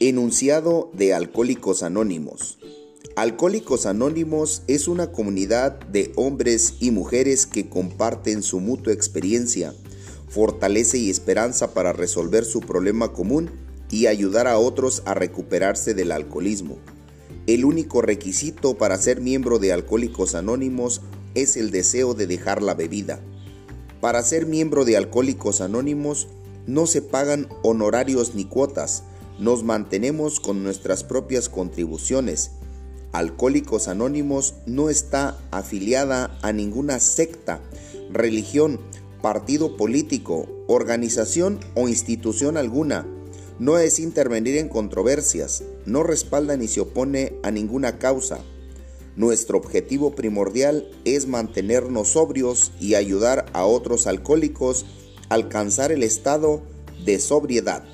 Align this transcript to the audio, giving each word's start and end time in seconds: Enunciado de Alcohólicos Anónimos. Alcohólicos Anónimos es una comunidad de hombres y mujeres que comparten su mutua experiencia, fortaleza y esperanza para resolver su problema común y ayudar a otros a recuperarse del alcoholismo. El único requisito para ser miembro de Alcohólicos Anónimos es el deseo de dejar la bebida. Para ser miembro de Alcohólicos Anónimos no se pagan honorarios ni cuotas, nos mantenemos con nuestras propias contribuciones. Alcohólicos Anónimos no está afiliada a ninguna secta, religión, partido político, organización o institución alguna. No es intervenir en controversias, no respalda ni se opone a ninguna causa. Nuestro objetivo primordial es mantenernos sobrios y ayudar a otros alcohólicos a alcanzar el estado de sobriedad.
Enunciado 0.00 0.92
de 0.92 1.12
Alcohólicos 1.12 1.82
Anónimos. 1.82 2.60
Alcohólicos 3.16 3.84
Anónimos 3.84 4.62
es 4.68 4.86
una 4.86 5.10
comunidad 5.10 5.80
de 5.88 6.12
hombres 6.14 6.74
y 6.78 6.92
mujeres 6.92 7.48
que 7.48 7.68
comparten 7.68 8.44
su 8.44 8.60
mutua 8.60 8.92
experiencia, 8.92 9.74
fortaleza 10.28 10.96
y 10.98 11.10
esperanza 11.10 11.74
para 11.74 11.92
resolver 11.92 12.44
su 12.44 12.60
problema 12.60 13.12
común 13.12 13.50
y 13.90 14.06
ayudar 14.06 14.46
a 14.46 14.60
otros 14.60 15.02
a 15.04 15.14
recuperarse 15.14 15.94
del 15.94 16.12
alcoholismo. 16.12 16.78
El 17.48 17.64
único 17.64 18.00
requisito 18.00 18.78
para 18.78 18.98
ser 18.98 19.20
miembro 19.20 19.58
de 19.58 19.72
Alcohólicos 19.72 20.36
Anónimos 20.36 21.00
es 21.34 21.56
el 21.56 21.72
deseo 21.72 22.14
de 22.14 22.28
dejar 22.28 22.62
la 22.62 22.74
bebida. 22.74 23.18
Para 24.00 24.22
ser 24.22 24.46
miembro 24.46 24.84
de 24.84 24.96
Alcohólicos 24.96 25.60
Anónimos 25.60 26.28
no 26.68 26.86
se 26.86 27.02
pagan 27.02 27.48
honorarios 27.64 28.36
ni 28.36 28.44
cuotas, 28.44 29.02
nos 29.38 29.62
mantenemos 29.62 30.40
con 30.40 30.62
nuestras 30.62 31.04
propias 31.04 31.48
contribuciones. 31.48 32.52
Alcohólicos 33.12 33.88
Anónimos 33.88 34.54
no 34.66 34.90
está 34.90 35.38
afiliada 35.50 36.36
a 36.42 36.52
ninguna 36.52 37.00
secta, 37.00 37.60
religión, 38.10 38.80
partido 39.22 39.76
político, 39.76 40.46
organización 40.66 41.60
o 41.74 41.88
institución 41.88 42.56
alguna. 42.56 43.06
No 43.58 43.78
es 43.78 43.98
intervenir 43.98 44.56
en 44.56 44.68
controversias, 44.68 45.64
no 45.86 46.02
respalda 46.02 46.56
ni 46.56 46.68
se 46.68 46.80
opone 46.80 47.34
a 47.42 47.50
ninguna 47.50 47.98
causa. 47.98 48.40
Nuestro 49.16 49.58
objetivo 49.58 50.14
primordial 50.14 50.88
es 51.04 51.26
mantenernos 51.26 52.10
sobrios 52.10 52.70
y 52.78 52.94
ayudar 52.94 53.46
a 53.52 53.64
otros 53.64 54.06
alcohólicos 54.06 54.86
a 55.28 55.34
alcanzar 55.34 55.90
el 55.90 56.04
estado 56.04 56.62
de 57.04 57.18
sobriedad. 57.18 57.84